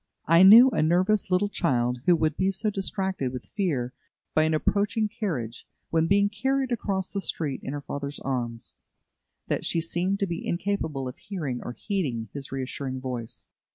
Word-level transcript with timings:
I 0.25 0.41
knew 0.41 0.69
a 0.71 0.81
nervous 0.81 1.29
little 1.29 1.47
child 1.47 1.99
who 2.07 2.15
would 2.15 2.35
be 2.35 2.49
so 2.49 2.71
distracted 2.71 3.31
with 3.31 3.45
fear 3.45 3.93
by 4.33 4.45
an 4.45 4.55
approaching 4.55 5.07
carriage, 5.07 5.67
when 5.91 6.07
being 6.07 6.27
carried 6.27 6.71
across 6.71 7.13
the 7.13 7.21
street 7.21 7.61
in 7.61 7.73
her 7.73 7.81
father's 7.81 8.19
arms, 8.21 8.73
that 9.47 9.63
she 9.63 9.79
seemed 9.79 10.19
to 10.21 10.25
be 10.25 10.43
incapable 10.43 11.07
of 11.07 11.17
hearing 11.17 11.61
or 11.61 11.73
heeding 11.73 12.29
his 12.33 12.51
reassuring 12.51 12.99
voice. 12.99 13.45